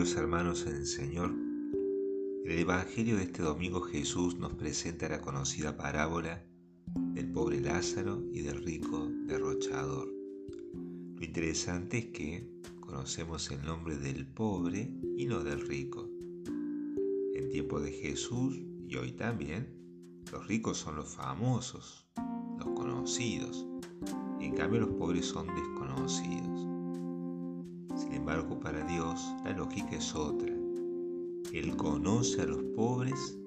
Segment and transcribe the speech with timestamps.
[0.00, 5.20] Queridos hermanos en el Señor, en el Evangelio de este domingo Jesús nos presenta la
[5.20, 6.42] conocida parábola
[7.12, 10.08] del pobre Lázaro y del rico derrochador.
[11.16, 16.08] Lo interesante es que conocemos el nombre del pobre y no del rico.
[17.34, 18.58] En tiempo de Jesús
[18.88, 19.68] y hoy también,
[20.32, 22.08] los ricos son los famosos,
[22.56, 23.66] los conocidos.
[24.40, 26.69] En cambio los pobres son desconocidos.
[28.20, 30.54] Embargo, para Dios la lógica es otra.
[31.54, 33.38] Él conoce a los pobres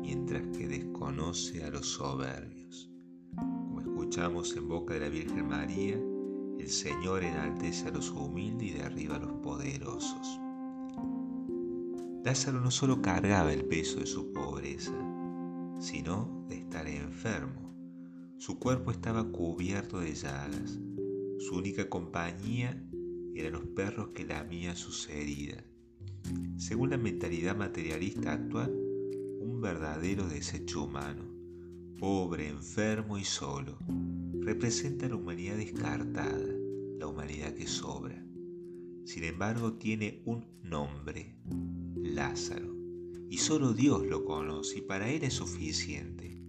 [0.00, 2.90] mientras que desconoce a los soberbios.
[3.36, 5.96] Como escuchamos en boca de la Virgen María,
[6.58, 10.40] el Señor enaltece a los humildes y derriba a los poderosos.
[12.24, 14.98] Lázaro no solo cargaba el peso de su pobreza,
[15.78, 17.72] sino de estar enfermo.
[18.38, 20.80] Su cuerpo estaba cubierto de llagas.
[21.38, 22.84] Su única compañía
[23.40, 25.64] eran los perros que lamían sus heridas.
[26.56, 28.70] Según la mentalidad materialista actual,
[29.40, 31.24] un verdadero desecho humano,
[31.98, 33.78] pobre, enfermo y solo,
[34.40, 36.46] representa la humanidad descartada,
[36.98, 38.24] la humanidad que sobra.
[39.04, 41.36] Sin embargo, tiene un nombre,
[41.96, 42.74] Lázaro,
[43.30, 46.42] y solo Dios lo conoce y para él es suficiente.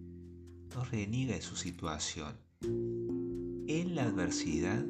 [0.76, 2.36] No reniega de su situación.
[2.62, 4.86] En la adversidad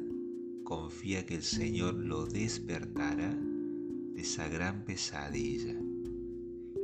[0.70, 5.74] confía que el Señor lo despertará de esa gran pesadilla.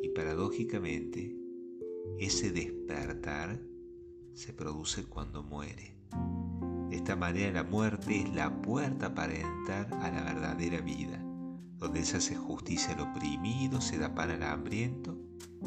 [0.03, 1.37] Y paradójicamente,
[2.19, 3.62] ese despertar
[4.34, 5.95] se produce cuando muere.
[6.91, 11.23] De esta manera la muerte es la puerta para entrar a la verdadera vida,
[11.79, 15.17] donde se hace justicia al oprimido, se da pan al hambriento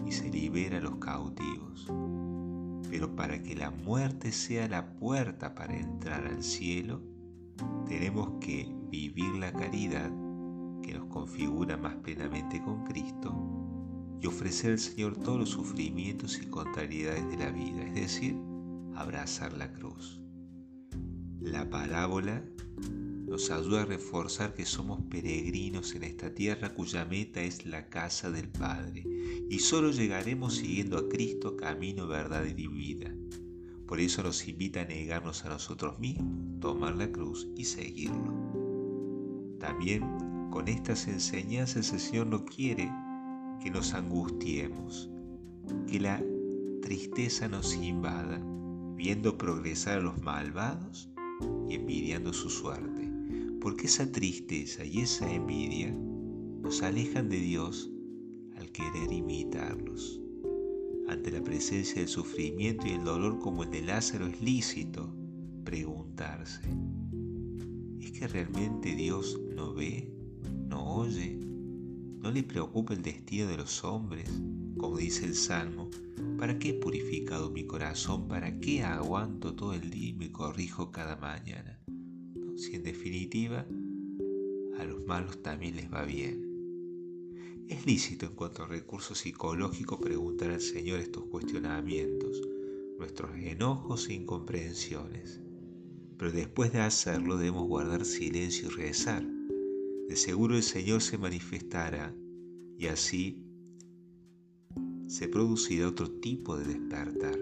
[0.05, 1.87] y se libera a los cautivos.
[2.89, 7.01] Pero para que la muerte sea la puerta para entrar al cielo,
[7.87, 10.11] tenemos que vivir la caridad
[10.81, 13.33] que nos configura más plenamente con Cristo
[14.21, 18.35] y ofrecer al Señor todos los sufrimientos y contrariedades de la vida, es decir,
[18.95, 20.19] abrazar la cruz.
[21.39, 22.43] La parábola
[23.27, 28.31] nos ayuda a reforzar que somos peregrinos en esta tierra cuya meta es la casa
[28.31, 29.05] del Padre
[29.49, 33.13] y solo llegaremos siguiendo a Cristo camino, verdad y vida.
[33.89, 38.35] Por eso nos invita a negarnos a nosotros mismos, tomar la cruz y seguirlo.
[39.59, 40.03] También
[40.51, 42.87] con estas enseñanzas el Señor no quiere
[43.59, 45.09] que nos angustiemos,
[45.87, 46.23] que la
[46.83, 48.39] tristeza nos invada,
[48.93, 51.09] viendo progresar a los malvados
[51.67, 53.11] y envidiando su suerte,
[53.59, 55.91] porque esa tristeza y esa envidia
[56.61, 57.89] nos alejan de Dios
[58.55, 60.18] al querer imitarlos.
[61.09, 65.11] Ante la presencia del sufrimiento y el dolor como el de Lázaro es lícito
[65.65, 66.61] preguntarse,
[67.99, 70.13] ¿es que realmente Dios no ve,
[70.67, 71.35] no oye,
[72.21, 74.29] no le preocupa el destino de los hombres?
[74.77, 75.89] Como dice el Salmo,
[76.37, 78.27] ¿para qué he purificado mi corazón?
[78.27, 81.79] ¿Para qué aguanto todo el día y me corrijo cada mañana?
[82.55, 83.65] Si en definitiva
[84.77, 86.48] a los malos también les va bien.
[87.69, 92.41] Es lícito en cuanto a recursos psicológicos preguntar al Señor estos cuestionamientos,
[92.97, 95.39] nuestros enojos e incomprensiones.
[96.17, 99.23] Pero después de hacerlo debemos guardar silencio y rezar.
[99.23, 102.11] De seguro el Señor se manifestará
[102.75, 103.45] y así
[105.05, 107.37] se producirá otro tipo de despertar,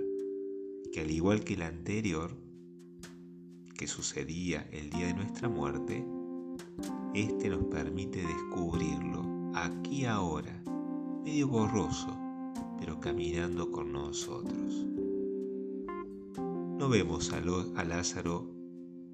[0.91, 2.35] que al igual que el anterior,
[3.77, 6.05] que sucedía el día de nuestra muerte,
[7.13, 10.61] este nos permite descubrirlo aquí ahora,
[11.23, 12.15] medio borroso,
[12.79, 14.85] pero caminando con nosotros.
[16.77, 18.53] No vemos a, Lázaro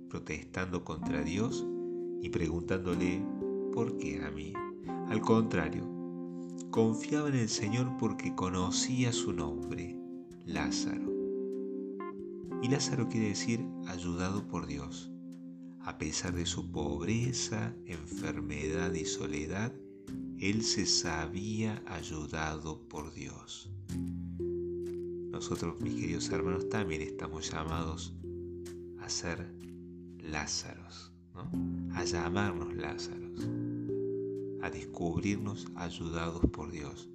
[0.10, 1.66] protestando contra Dios
[2.22, 3.24] y preguntándole,
[3.74, 4.54] ¿por qué a mí?
[5.08, 5.88] Al contrario,
[6.72, 9.98] confiaba en el Señor porque conocía su nombre,
[10.46, 11.12] Lázaro.
[12.62, 15.10] Y Lázaro quiere decir ayudado por Dios.
[15.82, 19.74] A pesar de su pobreza, enfermedad y soledad,
[20.50, 23.70] él se sabía ayudado por Dios.
[25.32, 28.14] Nosotros, mis queridos hermanos, también estamos llamados
[29.00, 29.48] a ser
[30.20, 31.14] Lázaros,
[31.94, 33.48] a llamarnos Lázaros,
[34.62, 37.08] a descubrirnos ayudados por Dios,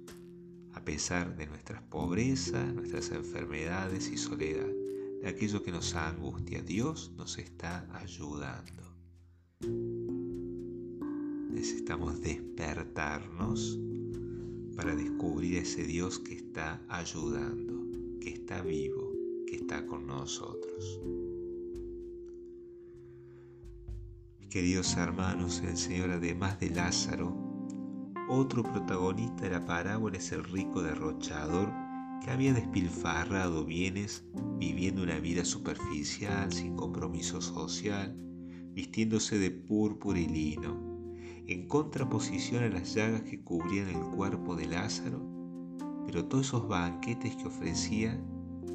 [0.73, 4.69] a pesar de nuestras pobrezas, nuestras enfermedades y soledad,
[5.21, 6.63] de aquello que nos angustia.
[6.63, 8.79] Dios nos está ayudando
[11.59, 13.77] necesitamos despertarnos
[14.77, 17.85] para descubrir ese Dios que está ayudando,
[18.21, 19.11] que está vivo,
[19.45, 21.01] que está con nosotros.
[24.49, 27.35] Queridos hermanos, el Señor además de Lázaro
[28.29, 31.73] otro protagonista de la parábola es el rico derrochador
[32.23, 34.23] que había despilfarrado bienes
[34.59, 38.15] viviendo una vida superficial, sin compromiso social,
[38.71, 40.88] vistiéndose de púrpura y lino,
[41.49, 45.19] en contraposición a las llagas que cubrían el cuerpo de Lázaro,
[46.05, 48.21] pero todos esos banquetes que ofrecía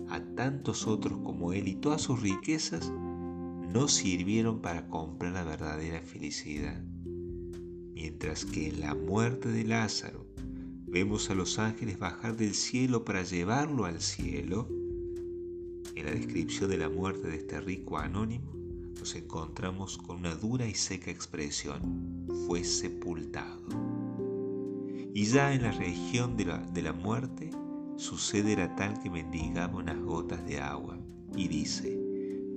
[0.08, 2.90] a tantos otros como él y todas sus riquezas
[3.72, 6.82] no sirvieron para comprar la verdadera felicidad.
[7.94, 10.26] Mientras que en la muerte de Lázaro
[10.88, 14.68] vemos a los ángeles bajar del cielo para llevarlo al cielo,
[15.94, 18.63] en la descripción de la muerte de este rico anónimo
[19.04, 23.60] nos encontramos con una dura y seca expresión, fue sepultado.
[25.12, 27.50] Y ya en la región de la, de la muerte,
[27.96, 30.98] su sed era tal que mendigaba unas gotas de agua,
[31.36, 32.00] y dice,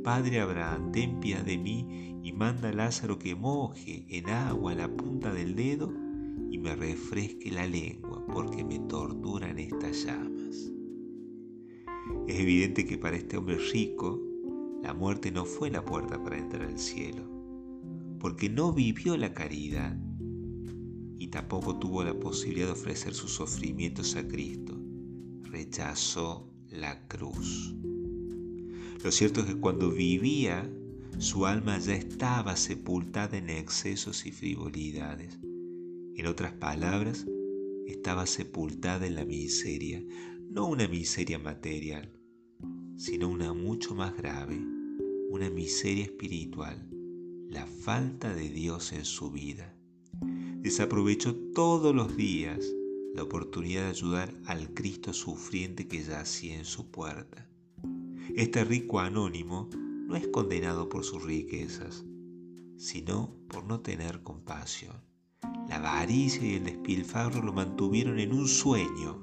[0.05, 4.87] Padre Abraham, ten piedad de mí y manda a Lázaro que moje en agua la
[4.87, 5.91] punta del dedo
[6.49, 10.71] y me refresque la lengua, porque me torturan estas llamas.
[12.25, 14.23] Es evidente que para este hombre rico,
[14.81, 17.23] la muerte no fue la puerta para entrar al cielo,
[18.19, 19.97] porque no vivió la caridad
[21.19, 24.79] y tampoco tuvo la posibilidad de ofrecer sus sufrimientos a Cristo.
[25.43, 27.75] Rechazó la cruz.
[29.03, 30.69] Lo cierto es que cuando vivía,
[31.17, 35.39] su alma ya estaba sepultada en excesos y frivolidades.
[36.15, 37.25] En otras palabras,
[37.87, 40.03] estaba sepultada en la miseria,
[40.49, 42.16] no una miseria material,
[42.97, 44.59] sino una mucho más grave,
[45.29, 46.89] una miseria espiritual,
[47.47, 49.73] la falta de Dios en su vida.
[50.61, 52.59] Desaprovechó todos los días
[53.13, 57.47] la oportunidad de ayudar al Cristo sufriente que yacía en su puerta.
[58.35, 59.69] Este rico anónimo
[60.07, 62.03] no es condenado por sus riquezas,
[62.77, 64.95] sino por no tener compasión.
[65.69, 69.21] La avaricia y el despilfarro lo mantuvieron en un sueño.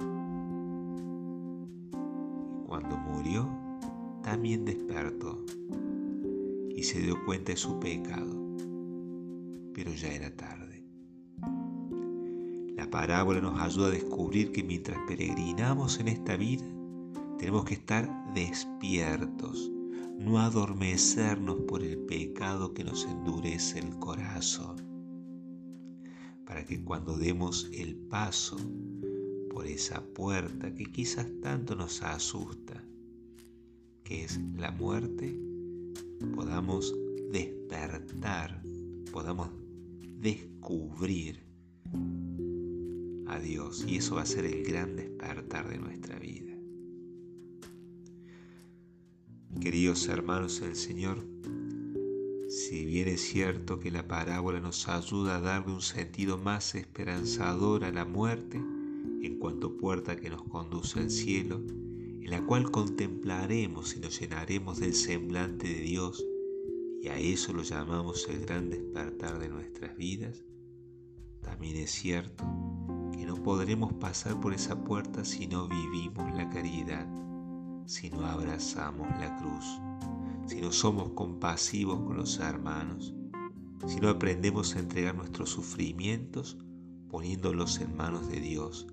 [2.66, 3.63] Cuando murió,
[4.34, 5.44] también despertó
[6.74, 8.34] y se dio cuenta de su pecado,
[9.72, 10.84] pero ya era tarde.
[12.74, 16.64] La parábola nos ayuda a descubrir que mientras peregrinamos en esta vida,
[17.38, 19.70] tenemos que estar despiertos,
[20.18, 24.82] no adormecernos por el pecado que nos endurece el corazón,
[26.44, 28.56] para que cuando demos el paso
[29.52, 32.82] por esa puerta que quizás tanto nos asusta,
[34.04, 35.34] que es la muerte,
[36.34, 36.94] podamos
[37.32, 38.62] despertar,
[39.10, 39.48] podamos
[40.18, 41.42] descubrir
[43.26, 46.52] a Dios y eso va a ser el gran despertar de nuestra vida.
[49.60, 51.24] Queridos hermanos del Señor,
[52.48, 57.84] si bien es cierto que la parábola nos ayuda a darle un sentido más esperanzador
[57.84, 61.62] a la muerte, en cuanto puerta que nos conduce al cielo,
[62.24, 66.24] en la cual contemplaremos y nos llenaremos del semblante de Dios,
[67.00, 70.42] y a eso lo llamamos el gran despertar de nuestras vidas,
[71.42, 72.44] también es cierto
[73.12, 77.06] que no podremos pasar por esa puerta si no vivimos la caridad
[77.86, 79.80] si no abrazamos la cruz,
[80.46, 83.14] si no somos compasivos con los hermanos,
[83.86, 86.56] si no aprendemos a entregar nuestros sufrimientos
[87.10, 88.86] poniéndolos en manos de Dios,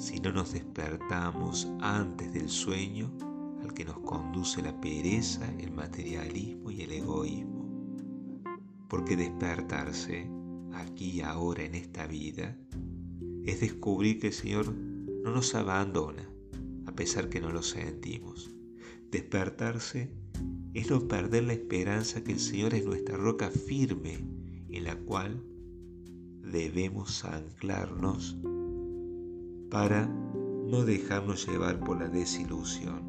[0.00, 3.12] si no nos despertamos antes del sueño
[3.62, 7.68] al que nos conduce la pereza, el materialismo y el egoísmo.
[8.88, 10.26] Porque despertarse
[10.72, 12.56] aquí y ahora en esta vida
[13.44, 16.26] es descubrir que el Señor no nos abandona,
[16.86, 18.50] a pesar que no lo sentimos.
[19.10, 20.14] Despertarse
[20.72, 24.24] es no perder la esperanza que el Señor es nuestra roca firme
[24.70, 25.44] en la cual
[26.42, 28.38] debemos anclarnos
[29.70, 33.02] para no dejarnos llevar por la desilusión.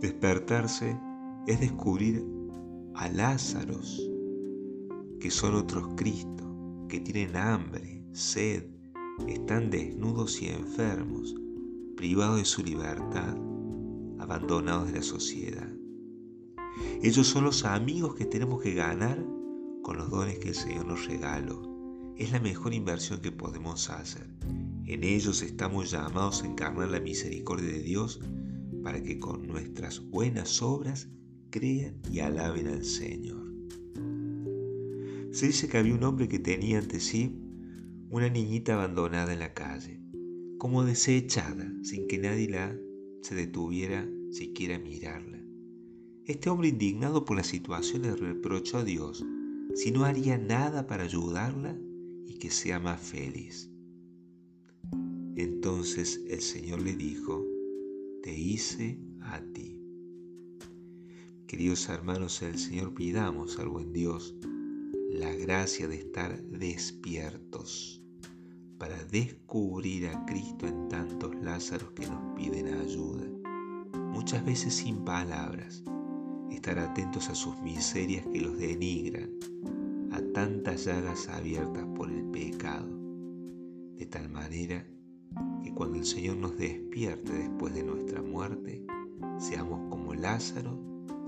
[0.00, 0.98] Despertarse
[1.46, 2.24] es descubrir
[2.94, 4.02] a Lázaros,
[5.20, 6.44] que son otros Cristo,
[6.88, 8.64] que tienen hambre, sed,
[9.26, 11.34] están desnudos y enfermos,
[11.96, 13.36] privados de su libertad,
[14.18, 15.68] abandonados de la sociedad.
[17.02, 19.24] Ellos son los amigos que tenemos que ganar
[19.82, 21.62] con los dones que el Señor nos regaló.
[22.16, 24.28] Es la mejor inversión que podemos hacer.
[24.88, 28.20] En ellos estamos llamados a encarnar la misericordia de Dios
[28.82, 31.10] para que con nuestras buenas obras
[31.50, 33.52] crean y alaben al Señor.
[35.30, 37.38] Se dice que había un hombre que tenía ante sí
[38.08, 40.00] una niñita abandonada en la calle
[40.56, 42.74] como desechada, sin que nadie la
[43.20, 45.44] se detuviera siquiera a mirarla.
[46.24, 49.22] Este hombre indignado por la situación le reprochó a Dios
[49.74, 51.78] si no haría nada para ayudarla
[52.24, 53.70] y que sea más feliz.
[55.38, 57.46] Entonces el Señor le dijo,
[58.24, 59.80] te hice a ti.
[61.46, 64.34] Queridos hermanos, el Señor pidamos al buen Dios
[65.12, 68.02] la gracia de estar despiertos
[68.78, 73.28] para descubrir a Cristo en tantos Lázaros que nos piden ayuda,
[74.12, 75.84] muchas veces sin palabras,
[76.50, 79.30] estar atentos a sus miserias que los denigran,
[80.10, 82.90] a tantas llagas abiertas por el pecado,
[83.96, 84.84] de tal manera
[85.62, 88.84] que cuando el Señor nos despierte después de nuestra muerte,
[89.38, 90.78] seamos como Lázaro,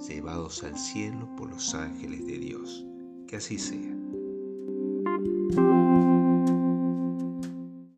[0.09, 2.87] llevados al cielo por los ángeles de Dios.
[3.27, 3.97] Que así sea.